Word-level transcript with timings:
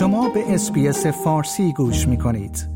شما 0.00 0.28
به 0.28 0.54
SBS 0.54 1.06
فارسی 1.06 1.72
گوش 1.72 2.08
می 2.08 2.18
کنید. 2.18 2.68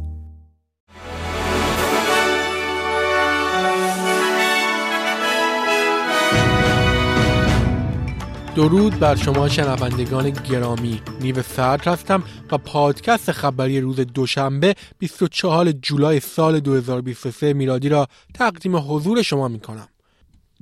درود 8.56 8.99
بر 8.99 9.14
شما 9.14 9.49
شنوندگان 9.49 10.31
گرامی 10.31 11.03
نیو 11.21 11.42
سرد 11.42 11.87
هستم 11.87 12.22
و 12.53 12.58
پادکست 12.58 13.32
خبری 13.32 13.81
روز 13.81 14.00
دوشنبه 14.00 14.74
24 14.99 15.72
جولای 15.72 16.20
سال 16.20 16.60
2023 16.60 17.52
میلادی 17.52 17.88
را 17.88 18.06
تقدیم 18.34 18.77
حضور 18.77 19.22
شما 19.22 19.48
می 19.48 19.60
کنم. 19.60 19.88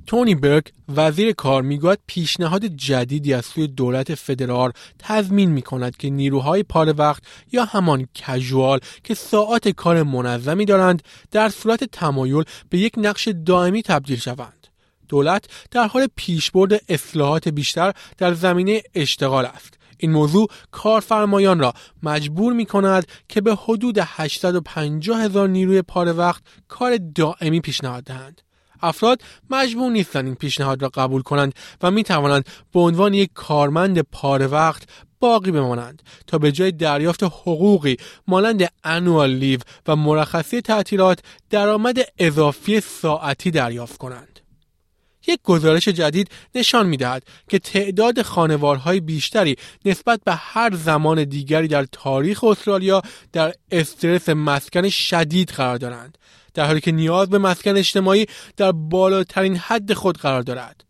تونی 0.07 0.35
برک 0.35 0.71
وزیر 0.95 1.31
کار 1.31 1.61
می‌گوید 1.61 1.99
پیشنهاد 2.07 2.65
جدیدی 2.65 3.33
از 3.33 3.45
سوی 3.45 3.67
دولت 3.67 4.15
فدرال 4.15 4.71
تضمین 4.99 5.49
می 5.49 5.61
کند 5.61 5.97
که 5.97 6.09
نیروهای 6.09 6.63
پار 6.63 6.93
وقت 6.97 7.23
یا 7.51 7.65
همان 7.65 8.07
کژوال 8.15 8.79
که 9.03 9.13
ساعات 9.13 9.67
کار 9.67 10.03
منظمی 10.03 10.65
دارند 10.65 11.03
در 11.31 11.49
صورت 11.49 11.83
تمایل 11.83 12.43
به 12.69 12.77
یک 12.77 12.93
نقش 12.97 13.27
دائمی 13.45 13.81
تبدیل 13.81 14.19
شوند. 14.19 14.67
دولت 15.09 15.45
در 15.71 15.87
حال 15.87 16.07
پیشبرد 16.15 16.81
اصلاحات 16.89 17.47
بیشتر 17.47 17.93
در 18.17 18.33
زمینه 18.33 18.81
اشتغال 18.95 19.45
است. 19.45 19.73
این 19.97 20.11
موضوع 20.11 20.47
کارفرمایان 20.71 21.59
را 21.59 21.73
مجبور 22.03 22.53
می 22.53 22.65
کند 22.65 23.07
که 23.29 23.41
به 23.41 23.55
حدود 23.55 23.97
850 24.01 25.21
هزار 25.21 25.49
نیروی 25.49 25.81
پار 25.81 26.17
وقت 26.17 26.43
کار 26.67 26.97
دائمی 27.15 27.59
پیشنهاد 27.59 28.03
دهند. 28.03 28.41
افراد 28.83 29.21
مجبور 29.49 29.91
نیستند 29.91 30.25
این 30.25 30.35
پیشنهاد 30.35 30.81
را 30.81 30.89
قبول 30.89 31.21
کنند 31.21 31.53
و 31.81 31.91
می 31.91 32.03
توانند 32.03 32.45
به 32.73 32.79
عنوان 32.79 33.13
یک 33.13 33.29
کارمند 33.33 33.99
پاره 33.99 34.47
وقت 34.47 34.83
باقی 35.19 35.51
بمانند 35.51 36.03
تا 36.27 36.37
به 36.37 36.51
جای 36.51 36.71
دریافت 36.71 37.23
حقوقی 37.23 37.97
مانند 38.27 38.71
انوال 38.83 39.29
لیو 39.29 39.59
و 39.87 39.95
مرخصی 39.95 40.61
تعطیلات 40.61 41.19
درآمد 41.49 41.99
اضافی 42.17 42.79
ساعتی 42.79 43.51
دریافت 43.51 43.97
کنند. 43.97 44.39
یک 45.27 45.39
گزارش 45.43 45.87
جدید 45.87 46.29
نشان 46.55 46.87
می 46.87 46.97
دهد 46.97 47.23
که 47.49 47.59
تعداد 47.59 48.21
خانوارهای 48.21 48.99
بیشتری 48.99 49.55
نسبت 49.85 50.21
به 50.25 50.33
هر 50.33 50.75
زمان 50.75 51.23
دیگری 51.23 51.67
در 51.67 51.85
تاریخ 51.91 52.43
استرالیا 52.43 53.01
در 53.31 53.53
استرس 53.71 54.29
مسکن 54.29 54.89
شدید 54.89 55.49
قرار 55.49 55.77
دارند 55.77 56.17
در 56.53 56.65
حالی 56.65 56.81
که 56.81 56.91
نیاز 56.91 57.29
به 57.29 57.37
مسکن 57.37 57.77
اجتماعی 57.77 58.25
در 58.57 58.71
بالاترین 58.71 59.55
حد 59.55 59.93
خود 59.93 60.17
قرار 60.17 60.41
دارد. 60.41 60.83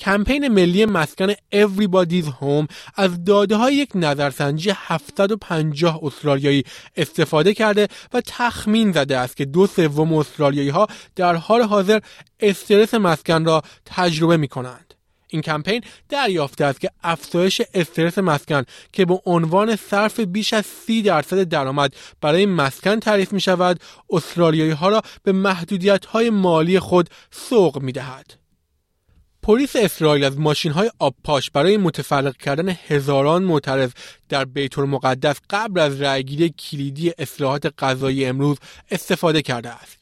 کمپین 0.00 0.48
ملی 0.48 0.86
مسکن 0.86 1.32
Everybody's 1.32 2.26
Home 2.40 2.66
از 2.96 3.24
داده 3.24 3.56
های 3.56 3.74
یک 3.74 3.90
نظرسنجی 3.94 4.72
750 4.74 6.00
استرالیایی 6.02 6.64
استفاده 6.96 7.54
کرده 7.54 7.88
و 8.12 8.20
تخمین 8.26 8.92
زده 8.92 9.18
است 9.18 9.36
که 9.36 9.44
دو 9.44 9.66
سوم 9.66 10.14
استرالیایی 10.14 10.68
ها 10.68 10.86
در 11.16 11.34
حال 11.34 11.62
حاضر 11.62 12.00
استرس 12.40 12.94
مسکن 12.94 13.44
را 13.44 13.62
تجربه 13.84 14.36
می 14.36 14.48
کنند. 14.48 14.89
این 15.30 15.42
کمپین 15.42 15.82
دریافته 16.08 16.64
است 16.64 16.80
که 16.80 16.90
افزایش 17.02 17.62
استرس 17.74 18.18
مسکن 18.18 18.64
که 18.92 19.04
به 19.04 19.20
عنوان 19.26 19.76
صرف 19.76 20.20
بیش 20.20 20.52
از 20.52 20.66
سی 20.66 21.02
درصد 21.02 21.42
درآمد 21.42 21.94
برای 22.20 22.46
مسکن 22.46 23.00
تعریف 23.00 23.32
می 23.32 23.40
شود 23.40 23.80
استرالیایی 24.10 24.70
ها 24.70 24.88
را 24.88 25.02
به 25.22 25.32
محدودیت 25.32 26.06
های 26.06 26.30
مالی 26.30 26.78
خود 26.78 27.08
سوق 27.30 27.82
می 27.82 27.92
دهد. 27.92 28.40
پلیس 29.42 29.76
اسرائیل 29.76 30.24
از 30.24 30.38
ماشین 30.38 30.72
های 30.72 30.90
آبپاش 30.98 31.50
برای 31.50 31.76
متفرق 31.76 32.36
کردن 32.36 32.76
هزاران 32.86 33.42
معترض 33.42 33.90
در 34.28 34.44
بیت 34.44 34.78
المقدس 34.78 35.36
قبل 35.50 35.80
از 35.80 36.00
رأیگیری 36.00 36.50
کلیدی 36.50 37.12
اصلاحات 37.18 37.74
غذایی 37.78 38.24
امروز 38.24 38.56
استفاده 38.90 39.42
کرده 39.42 39.68
است. 39.68 39.99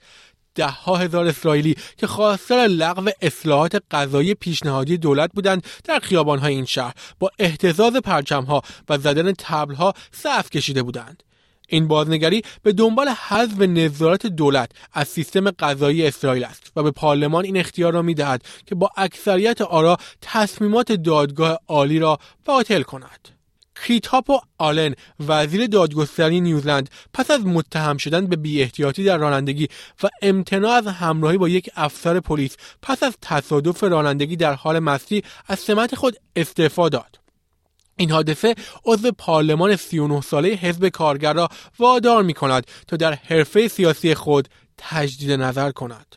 ده 0.58 0.66
ها 0.66 0.96
هزار 0.96 1.26
اسرائیلی 1.26 1.76
که 1.96 2.06
خواستار 2.06 2.66
لغو 2.66 3.10
اصلاحات 3.22 3.82
غذایی 3.90 4.34
پیشنهادی 4.34 4.98
دولت 4.98 5.30
بودند 5.34 5.66
در 5.84 6.00
های 6.40 6.54
این 6.54 6.64
شهر 6.64 6.94
با 7.18 7.30
احتزاز 7.38 7.94
ها 8.30 8.62
و 8.88 8.98
زدن 8.98 9.32
ها 9.74 9.94
صف 10.12 10.50
کشیده 10.50 10.82
بودند. 10.82 11.22
این 11.68 11.88
بازنگری 11.88 12.42
به 12.62 12.72
دنبال 12.72 13.08
حذف 13.08 13.60
نظارت 13.60 14.26
دولت 14.26 14.70
از 14.92 15.08
سیستم 15.08 15.50
غذایی 15.50 16.06
اسرائیل 16.06 16.44
است 16.44 16.72
و 16.76 16.82
به 16.82 16.90
پارلمان 16.90 17.44
این 17.44 17.56
اختیار 17.56 17.92
را 17.92 18.02
می‌دهد 18.02 18.42
که 18.66 18.74
با 18.74 18.90
اکثریت 18.96 19.60
آرا 19.60 19.96
تصمیمات 20.22 20.92
دادگاه 20.92 21.58
عالی 21.68 21.98
را 21.98 22.18
باطل 22.44 22.82
کند. 22.82 23.37
کریتاپو 23.82 24.38
آلن 24.58 24.94
وزیر 25.28 25.66
دادگستری 25.66 26.40
نیوزلند 26.40 26.90
پس 27.14 27.30
از 27.30 27.46
متهم 27.46 27.96
شدن 27.96 28.26
به 28.26 28.36
بی 28.36 28.62
احتیاطی 28.62 29.04
در 29.04 29.16
رانندگی 29.16 29.68
و 30.02 30.08
امتناع 30.22 30.72
از 30.72 30.86
همراهی 30.86 31.38
با 31.38 31.48
یک 31.48 31.70
افسر 31.76 32.20
پلیس 32.20 32.56
پس 32.82 33.02
از 33.02 33.16
تصادف 33.22 33.82
رانندگی 33.82 34.36
در 34.36 34.54
حال 34.54 34.78
مستی 34.78 35.22
از 35.46 35.58
سمت 35.58 35.94
خود 35.94 36.16
استعفا 36.36 36.88
داد 36.88 37.18
این 37.96 38.10
حادثه 38.10 38.54
عضو 38.84 39.12
پارلمان 39.12 39.76
39 39.76 40.20
ساله 40.20 40.48
حزب 40.48 40.88
کارگر 40.88 41.32
را 41.32 41.48
وادار 41.78 42.22
می 42.22 42.34
کند 42.34 42.66
تا 42.86 42.96
در 42.96 43.14
حرفه 43.14 43.68
سیاسی 43.68 44.14
خود 44.14 44.48
تجدید 44.78 45.32
نظر 45.32 45.70
کند. 45.70 46.16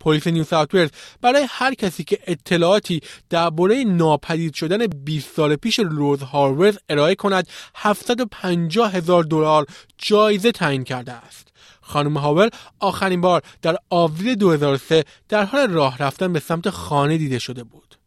پلیس 0.00 0.26
نیو 0.26 0.44
ساوت 0.44 0.92
برای 1.20 1.46
هر 1.48 1.74
کسی 1.74 2.04
که 2.04 2.18
اطلاعاتی 2.26 3.00
درباره 3.30 3.84
ناپدید 3.84 4.54
شدن 4.54 4.86
20 4.86 5.36
سال 5.36 5.56
پیش 5.56 5.78
روز 5.78 6.22
هارورز 6.22 6.78
ارائه 6.88 7.14
کند 7.14 7.48
750 7.74 8.92
هزار 8.92 9.24
دلار 9.24 9.66
جایزه 9.98 10.52
تعیین 10.52 10.84
کرده 10.84 11.12
است. 11.12 11.48
خانم 11.80 12.16
هاول 12.16 12.48
آخرین 12.80 13.20
بار 13.20 13.42
در 13.62 13.76
آوریل 13.90 14.34
2003 14.34 15.04
در 15.28 15.44
حال 15.44 15.70
راه 15.70 15.98
رفتن 15.98 16.32
به 16.32 16.40
سمت 16.40 16.70
خانه 16.70 17.18
دیده 17.18 17.38
شده 17.38 17.64
بود. 17.64 17.97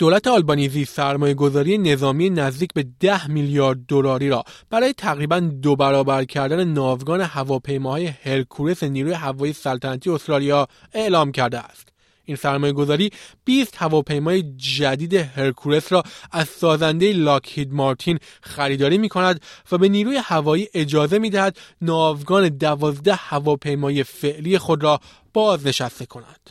دولت 0.00 0.26
آلبانیزی 0.26 0.84
سرمایه 0.84 1.34
گذاری 1.34 1.78
نظامی 1.78 2.30
نزدیک 2.30 2.72
به 2.74 2.86
10 3.00 3.30
میلیارد 3.30 3.78
دلاری 3.88 4.28
را 4.28 4.44
برای 4.70 4.92
تقریبا 4.92 5.40
دو 5.40 5.76
برابر 5.76 6.24
کردن 6.24 6.64
ناوگان 6.64 7.20
هواپیماهای 7.20 8.06
هرکورس 8.06 8.82
نیروی 8.82 9.12
هوایی 9.12 9.52
سلطنتی 9.52 10.10
استرالیا 10.10 10.68
اعلام 10.92 11.32
کرده 11.32 11.58
است. 11.58 11.88
این 12.24 12.36
سرمایه 12.36 12.72
گذاری 12.72 13.10
20 13.44 13.76
هواپیمای 13.76 14.42
جدید 14.56 15.14
هرکورس 15.14 15.92
را 15.92 16.02
از 16.32 16.48
سازنده 16.48 17.12
لاکهید 17.12 17.72
مارتین 17.72 18.18
خریداری 18.42 18.98
می 18.98 19.08
کند 19.08 19.40
و 19.72 19.78
به 19.78 19.88
نیروی 19.88 20.16
هوایی 20.16 20.68
اجازه 20.74 21.18
می 21.18 21.30
دهد 21.30 21.58
ناوگان 21.80 22.48
دوازده 22.48 23.14
هواپیمای 23.14 24.04
فعلی 24.04 24.58
خود 24.58 24.82
را 24.82 25.00
بازنشسته 25.32 26.06
کند. 26.06 26.50